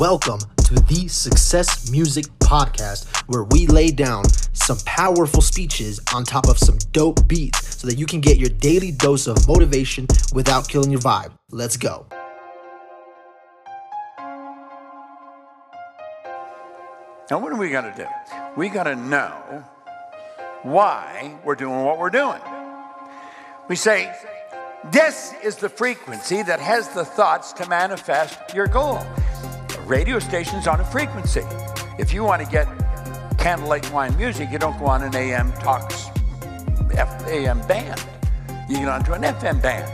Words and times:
Welcome 0.00 0.40
to 0.64 0.74
the 0.88 1.08
Success 1.08 1.90
Music 1.90 2.24
Podcast, 2.38 3.04
where 3.28 3.44
we 3.44 3.66
lay 3.66 3.90
down 3.90 4.26
some 4.54 4.78
powerful 4.86 5.42
speeches 5.42 6.00
on 6.14 6.24
top 6.24 6.48
of 6.48 6.56
some 6.56 6.78
dope 6.92 7.28
beats 7.28 7.76
so 7.76 7.86
that 7.86 7.98
you 7.98 8.06
can 8.06 8.22
get 8.22 8.38
your 8.38 8.48
daily 8.48 8.92
dose 8.92 9.26
of 9.26 9.46
motivation 9.46 10.06
without 10.32 10.66
killing 10.66 10.90
your 10.90 11.02
vibe. 11.02 11.32
Let's 11.50 11.76
go. 11.76 12.06
Now, 17.30 17.38
what 17.38 17.52
are 17.52 17.58
we 17.58 17.68
got 17.68 17.94
to 17.94 18.02
do? 18.02 18.08
We 18.56 18.70
got 18.70 18.84
to 18.84 18.96
know 18.96 19.62
why 20.62 21.38
we're 21.44 21.56
doing 21.56 21.84
what 21.84 21.98
we're 21.98 22.08
doing. 22.08 22.40
We 23.68 23.76
say, 23.76 24.10
this 24.92 25.34
is 25.44 25.56
the 25.56 25.68
frequency 25.68 26.42
that 26.42 26.58
has 26.58 26.88
the 26.88 27.04
thoughts 27.04 27.52
to 27.52 27.68
manifest 27.68 28.54
your 28.54 28.66
goal. 28.66 29.06
Radio 29.90 30.20
station's 30.20 30.68
on 30.68 30.78
a 30.78 30.84
frequency. 30.84 31.42
If 31.98 32.14
you 32.14 32.22
want 32.22 32.40
to 32.44 32.48
get 32.48 32.68
candlelight 33.38 33.90
wine 33.90 34.16
music, 34.16 34.48
you 34.52 34.56
don't 34.56 34.78
go 34.78 34.86
on 34.86 35.02
an 35.02 35.12
AM 35.16 35.52
talks 35.54 36.06
F- 36.94 37.26
AM 37.26 37.60
band. 37.66 38.00
You 38.68 38.76
get 38.76 38.88
onto 38.88 39.14
an 39.14 39.22
FM 39.22 39.60
band. 39.60 39.90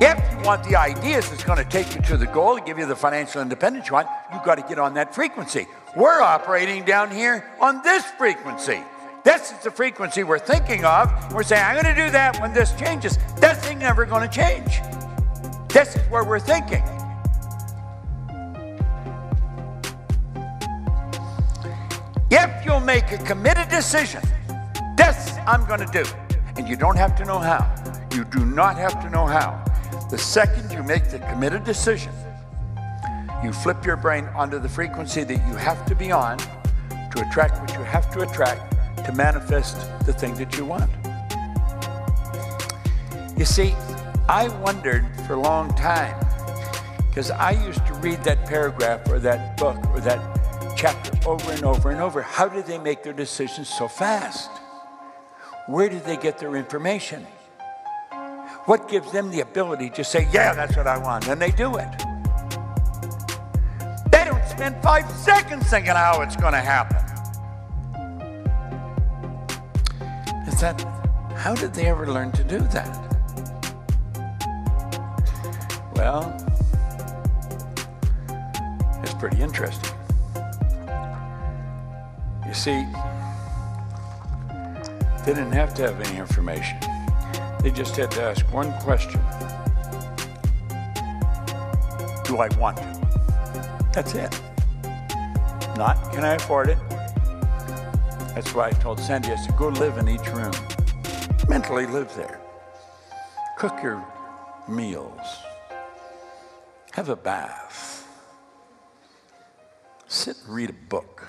If 0.00 0.32
you 0.32 0.46
want 0.46 0.62
the 0.62 0.76
ideas 0.76 1.28
that's 1.30 1.42
going 1.42 1.58
to 1.58 1.68
take 1.68 1.96
you 1.96 2.00
to 2.02 2.16
the 2.16 2.26
goal, 2.26 2.58
give 2.58 2.78
you 2.78 2.86
the 2.86 2.94
financial 2.94 3.42
independence 3.42 3.88
you 3.88 3.94
want, 3.94 4.06
you've 4.32 4.44
got 4.44 4.54
to 4.54 4.62
get 4.62 4.78
on 4.78 4.94
that 4.94 5.12
frequency. 5.12 5.66
We're 5.96 6.20
operating 6.20 6.84
down 6.84 7.10
here 7.10 7.44
on 7.60 7.82
this 7.82 8.04
frequency. 8.04 8.80
This 9.24 9.50
is 9.50 9.58
the 9.64 9.70
frequency 9.72 10.22
we're 10.22 10.38
thinking 10.38 10.84
of. 10.84 11.10
We're 11.34 11.42
saying, 11.42 11.64
I'm 11.64 11.82
going 11.82 11.92
to 11.92 12.04
do 12.04 12.12
that 12.12 12.40
when 12.40 12.52
this 12.52 12.72
changes. 12.78 13.18
That 13.40 13.60
thing 13.64 13.80
never 13.80 14.06
going 14.06 14.28
to 14.28 14.32
change. 14.32 14.78
This 15.74 15.96
is 15.96 16.02
where 16.08 16.22
we're 16.22 16.38
thinking. 16.38 16.84
If 22.30 22.64
you'll 22.64 22.78
make 22.78 23.10
a 23.10 23.18
committed 23.18 23.68
decision, 23.70 24.22
this 24.96 25.32
I'm 25.48 25.66
going 25.66 25.80
to 25.80 25.90
do, 25.92 26.08
and 26.56 26.68
you 26.68 26.76
don't 26.76 26.96
have 26.96 27.16
to 27.16 27.24
know 27.24 27.40
how. 27.40 27.74
You 28.14 28.22
do 28.22 28.46
not 28.46 28.76
have 28.76 29.02
to 29.02 29.10
know 29.10 29.26
how. 29.26 29.64
The 30.10 30.16
second 30.16 30.70
you 30.70 30.84
make 30.84 31.10
the 31.10 31.18
committed 31.18 31.64
decision, 31.64 32.12
you 33.42 33.52
flip 33.52 33.84
your 33.84 33.96
brain 33.96 34.26
onto 34.26 34.60
the 34.60 34.68
frequency 34.68 35.24
that 35.24 35.48
you 35.48 35.56
have 35.56 35.84
to 35.86 35.96
be 35.96 36.12
on 36.12 36.38
to 36.38 37.26
attract 37.28 37.60
what 37.60 37.72
you 37.76 37.82
have 37.82 38.12
to 38.12 38.20
attract 38.20 38.76
to 39.06 39.12
manifest 39.12 39.76
the 40.06 40.12
thing 40.12 40.34
that 40.34 40.56
you 40.56 40.66
want. 40.66 40.88
You 43.36 43.44
see, 43.44 43.74
I 44.28 44.48
wondered 44.62 45.04
for 45.26 45.34
a 45.34 45.40
long 45.40 45.68
time 45.74 46.18
because 47.08 47.30
I 47.30 47.50
used 47.50 47.84
to 47.86 47.94
read 47.94 48.24
that 48.24 48.46
paragraph 48.46 49.06
or 49.10 49.18
that 49.18 49.58
book 49.58 49.76
or 49.90 50.00
that 50.00 50.74
chapter 50.76 51.12
over 51.28 51.52
and 51.52 51.62
over 51.62 51.90
and 51.90 52.00
over. 52.00 52.22
How 52.22 52.48
did 52.48 52.64
they 52.64 52.78
make 52.78 53.02
their 53.02 53.12
decisions 53.12 53.68
so 53.68 53.86
fast? 53.86 54.50
Where 55.66 55.90
did 55.90 56.04
they 56.04 56.16
get 56.16 56.38
their 56.38 56.56
information? 56.56 57.26
What 58.64 58.88
gives 58.88 59.12
them 59.12 59.30
the 59.30 59.40
ability 59.40 59.90
to 59.90 60.02
say, 60.02 60.26
yeah, 60.32 60.54
that's 60.54 60.74
what 60.74 60.86
I 60.86 60.96
want, 60.96 61.28
and 61.28 61.40
they 61.40 61.50
do 61.50 61.76
it? 61.76 61.88
They 64.10 64.24
don't 64.24 64.48
spend 64.48 64.82
five 64.82 65.10
seconds 65.10 65.68
thinking 65.68 65.92
how 65.92 66.22
it's 66.22 66.36
going 66.36 66.54
to 66.54 66.60
happen. 66.60 66.96
Is 70.48 70.58
that, 70.60 70.80
how 71.36 71.54
did 71.54 71.74
they 71.74 71.86
ever 71.86 72.10
learn 72.10 72.32
to 72.32 72.44
do 72.44 72.58
that? 72.58 73.13
Well, 75.94 76.36
it's 79.02 79.14
pretty 79.14 79.40
interesting. 79.40 79.90
You 82.46 82.54
see, 82.54 82.84
they 85.24 85.32
didn't 85.32 85.52
have 85.52 85.74
to 85.74 85.82
have 85.82 86.00
any 86.00 86.18
information. 86.18 86.78
They 87.62 87.70
just 87.70 87.96
had 87.96 88.10
to 88.12 88.22
ask 88.22 88.44
one 88.52 88.72
question 88.80 89.20
Do 92.24 92.38
I 92.38 92.48
want 92.58 92.76
to? 92.78 93.88
That's 93.92 94.14
it. 94.14 94.40
Not, 95.76 96.12
can 96.12 96.24
I 96.24 96.34
afford 96.34 96.68
it? 96.68 96.78
That's 98.34 98.52
why 98.54 98.68
I 98.68 98.70
told 98.72 99.00
Sandy, 99.00 99.30
I 99.30 99.36
said, 99.36 99.56
go 99.56 99.68
live 99.68 99.98
in 99.98 100.08
each 100.08 100.26
room. 100.28 100.52
Mentally 101.48 101.86
live 101.86 102.14
there. 102.14 102.40
Cook 103.58 103.82
your 103.82 104.04
meals. 104.68 105.20
Have 106.94 107.08
a 107.08 107.16
bath. 107.16 108.06
Sit 110.06 110.36
and 110.44 110.54
read 110.54 110.70
a 110.70 110.88
book. 110.88 111.26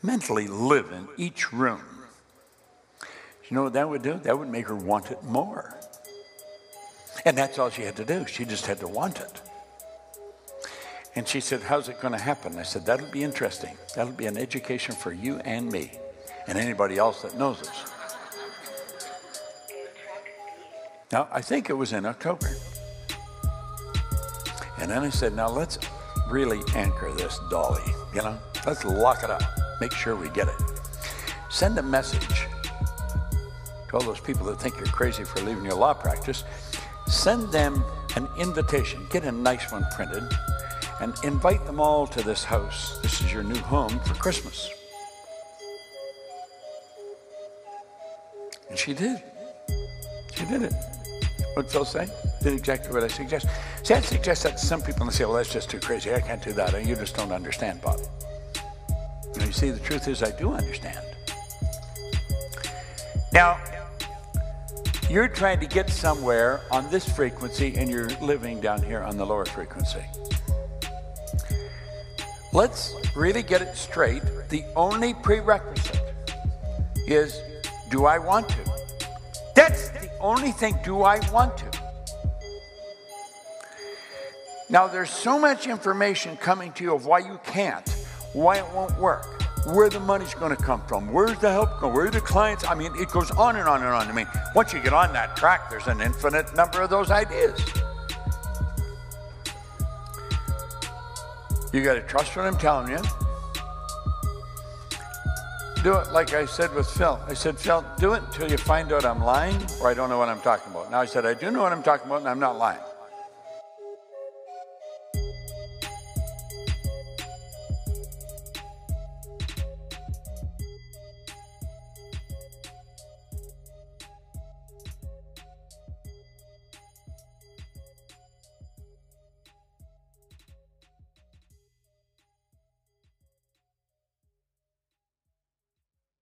Mentally 0.00 0.46
live 0.46 0.92
in 0.92 1.08
each 1.16 1.52
room. 1.52 1.82
You 3.02 3.56
know 3.56 3.64
what 3.64 3.72
that 3.72 3.88
would 3.88 4.02
do? 4.02 4.14
That 4.14 4.38
would 4.38 4.48
make 4.48 4.68
her 4.68 4.76
want 4.76 5.10
it 5.10 5.24
more. 5.24 5.76
And 7.24 7.36
that's 7.36 7.58
all 7.58 7.68
she 7.68 7.82
had 7.82 7.96
to 7.96 8.04
do. 8.04 8.26
She 8.28 8.44
just 8.44 8.66
had 8.66 8.78
to 8.78 8.86
want 8.86 9.18
it. 9.18 9.40
And 11.16 11.26
she 11.26 11.40
said, 11.40 11.62
How's 11.62 11.88
it 11.88 12.00
going 12.00 12.12
to 12.12 12.20
happen? 12.20 12.56
I 12.60 12.62
said, 12.62 12.86
That'll 12.86 13.10
be 13.10 13.24
interesting. 13.24 13.76
That'll 13.96 14.12
be 14.12 14.26
an 14.26 14.38
education 14.38 14.94
for 14.94 15.12
you 15.12 15.38
and 15.38 15.68
me 15.68 15.98
and 16.46 16.56
anybody 16.56 16.96
else 16.96 17.22
that 17.22 17.36
knows 17.36 17.60
us. 17.62 17.92
Now, 21.10 21.26
I 21.32 21.40
think 21.40 21.70
it 21.70 21.74
was 21.74 21.92
in 21.92 22.06
October. 22.06 22.48
And 24.80 24.90
then 24.90 25.02
I 25.02 25.10
said, 25.10 25.34
Now 25.34 25.48
let's 25.48 25.78
really 26.28 26.60
anchor 26.74 27.12
this 27.12 27.40
dolly. 27.50 27.82
You 28.14 28.22
know, 28.22 28.38
let's 28.66 28.84
lock 28.84 29.22
it 29.24 29.30
up, 29.30 29.42
make 29.80 29.92
sure 29.92 30.16
we 30.16 30.28
get 30.30 30.48
it. 30.48 30.62
Send 31.50 31.78
a 31.78 31.82
message 31.82 32.46
to 33.88 33.94
all 33.94 34.02
those 34.02 34.20
people 34.20 34.46
that 34.46 34.60
think 34.60 34.76
you're 34.76 34.86
crazy 34.86 35.24
for 35.24 35.40
leaving 35.40 35.64
your 35.64 35.74
law 35.74 35.94
practice. 35.94 36.44
Send 37.06 37.50
them 37.50 37.82
an 38.16 38.28
invitation, 38.38 39.06
get 39.10 39.24
a 39.24 39.32
nice 39.32 39.72
one 39.72 39.86
printed 39.94 40.24
and 41.00 41.14
invite 41.22 41.64
them 41.64 41.80
all 41.80 42.06
to 42.06 42.22
this 42.22 42.44
house. 42.44 42.98
This 43.02 43.20
is 43.20 43.32
your 43.32 43.42
new 43.42 43.58
home 43.58 44.00
for 44.00 44.14
Christmas. 44.14 44.70
And 48.68 48.78
she 48.78 48.94
did. 48.94 49.22
She 50.34 50.44
did 50.46 50.62
it. 50.62 50.74
What'd 51.54 51.70
Phil 51.70 51.84
say? 51.84 52.08
Did 52.42 52.52
exactly 52.52 52.92
what 52.92 53.02
I 53.02 53.08
suggest. 53.08 53.46
See, 53.82 53.94
I 53.94 54.00
suggest 54.00 54.44
that 54.44 54.58
to 54.58 54.64
some 54.64 54.80
people 54.80 55.02
and 55.02 55.10
they 55.10 55.14
say, 55.14 55.24
well, 55.24 55.34
that's 55.34 55.52
just 55.52 55.70
too 55.70 55.80
crazy. 55.80 56.14
I 56.14 56.20
can't 56.20 56.42
do 56.42 56.52
that. 56.52 56.84
You 56.86 56.94
just 56.94 57.16
don't 57.16 57.32
understand, 57.32 57.80
Bob. 57.80 58.00
And 59.34 59.44
you 59.44 59.52
see, 59.52 59.70
the 59.70 59.80
truth 59.80 60.08
is, 60.08 60.22
I 60.22 60.30
do 60.30 60.52
understand. 60.52 60.98
Now, 63.32 63.60
you're 65.10 65.28
trying 65.28 65.58
to 65.60 65.66
get 65.66 65.90
somewhere 65.90 66.60
on 66.70 66.90
this 66.90 67.08
frequency 67.08 67.76
and 67.76 67.90
you're 67.90 68.10
living 68.20 68.60
down 68.60 68.82
here 68.82 69.02
on 69.02 69.16
the 69.16 69.24
lower 69.24 69.44
frequency. 69.44 70.04
Let's 72.52 72.94
really 73.16 73.42
get 73.42 73.62
it 73.62 73.76
straight. 73.76 74.22
The 74.48 74.64
only 74.76 75.14
prerequisite 75.14 76.00
is 77.06 77.40
do 77.90 78.04
I 78.06 78.18
want 78.18 78.48
to? 78.50 78.72
That's 79.54 79.88
the 79.90 80.10
only 80.20 80.52
thing, 80.52 80.78
do 80.84 81.02
I 81.02 81.20
want 81.30 81.56
to? 81.58 81.77
Now, 84.70 84.86
there's 84.86 85.10
so 85.10 85.38
much 85.38 85.66
information 85.66 86.36
coming 86.36 86.72
to 86.72 86.84
you 86.84 86.94
of 86.94 87.06
why 87.06 87.20
you 87.20 87.40
can't, 87.46 87.88
why 88.34 88.58
it 88.58 88.66
won't 88.74 88.98
work, 88.98 89.42
where 89.74 89.88
the 89.88 90.00
money's 90.00 90.34
going 90.34 90.54
to 90.54 90.62
come 90.62 90.82
from, 90.86 91.10
where's 91.10 91.38
the 91.38 91.50
help 91.50 91.80
going, 91.80 91.94
where 91.94 92.06
are 92.06 92.10
the 92.10 92.20
clients? 92.20 92.66
I 92.66 92.74
mean, 92.74 92.92
it 92.96 93.08
goes 93.10 93.30
on 93.30 93.56
and 93.56 93.66
on 93.66 93.82
and 93.82 93.90
on. 93.90 94.06
I 94.06 94.12
mean, 94.12 94.28
once 94.54 94.74
you 94.74 94.80
get 94.80 94.92
on 94.92 95.14
that 95.14 95.36
track, 95.36 95.70
there's 95.70 95.86
an 95.86 96.02
infinite 96.02 96.54
number 96.54 96.82
of 96.82 96.90
those 96.90 97.10
ideas. 97.10 97.58
You 101.72 101.82
got 101.82 101.94
to 101.94 102.02
trust 102.02 102.36
what 102.36 102.44
I'm 102.44 102.58
telling 102.58 102.90
you. 102.90 102.98
Do 105.82 105.94
it 105.94 106.12
like 106.12 106.34
I 106.34 106.44
said 106.44 106.74
with 106.74 106.88
Phil. 106.90 107.18
I 107.26 107.34
said, 107.34 107.56
Phil, 107.56 107.84
do 107.98 108.12
it 108.14 108.22
until 108.22 108.50
you 108.50 108.58
find 108.58 108.92
out 108.92 109.04
I'm 109.04 109.22
lying 109.22 109.64
or 109.80 109.88
I 109.88 109.94
don't 109.94 110.10
know 110.10 110.18
what 110.18 110.28
I'm 110.28 110.40
talking 110.40 110.70
about. 110.72 110.90
Now 110.90 111.00
I 111.00 111.06
said, 111.06 111.24
I 111.24 111.34
do 111.34 111.50
know 111.50 111.62
what 111.62 111.72
I'm 111.72 111.82
talking 111.82 112.06
about 112.06 112.20
and 112.20 112.28
I'm 112.28 112.40
not 112.40 112.58
lying. 112.58 112.80